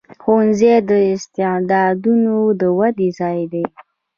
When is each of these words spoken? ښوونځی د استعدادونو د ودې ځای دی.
ښوونځی 0.21 0.71
د 0.89 0.91
استعدادونو 1.13 2.35
د 2.59 2.61
ودې 2.77 3.09
ځای 3.19 3.39
دی. 3.53 3.65